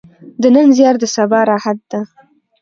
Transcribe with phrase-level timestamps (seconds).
[0.41, 2.01] د نن زیار د سبا راحت ده.